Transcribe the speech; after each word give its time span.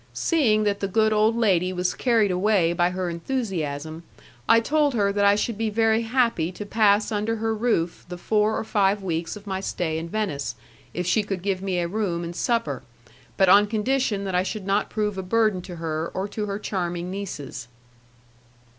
Seeing 0.15 0.63
that 0.63 0.79
the 0.79 0.87
good 0.87 1.13
old 1.13 1.35
lady 1.37 1.71
was 1.71 1.93
carried 1.93 2.31
away 2.31 2.73
by 2.73 2.89
her 2.89 3.07
enthusiasm, 3.07 4.01
I 4.49 4.59
told 4.59 4.95
her 4.95 5.13
that 5.13 5.23
I 5.25 5.35
should 5.35 5.59
be 5.59 5.69
very 5.69 6.01
happy 6.01 6.51
to 6.53 6.65
pass 6.65 7.11
under 7.11 7.35
her 7.35 7.53
roof 7.53 8.03
the 8.09 8.17
four 8.17 8.57
or 8.57 8.63
five 8.63 9.03
weeks 9.03 9.35
of 9.35 9.45
my 9.45 9.59
stay 9.59 9.99
in 9.99 10.09
Venice, 10.09 10.55
if 10.91 11.05
she 11.05 11.21
could 11.21 11.43
give 11.43 11.61
me 11.61 11.77
a 11.77 11.87
room 11.87 12.23
and 12.23 12.35
supper, 12.35 12.81
but 13.37 13.47
on 13.47 13.67
condition 13.67 14.23
that 14.23 14.33
I 14.33 14.41
should 14.41 14.65
not 14.65 14.89
prove 14.89 15.19
a 15.19 15.21
burden 15.21 15.61
to 15.61 15.75
her 15.75 16.09
or 16.15 16.27
to 16.29 16.47
her 16.47 16.57
charming 16.57 17.11
nieces. 17.11 17.67